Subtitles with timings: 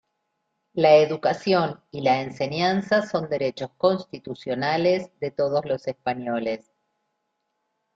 [0.73, 6.71] La educación y la enseñanza son derechos constitucionales de todos los españoles.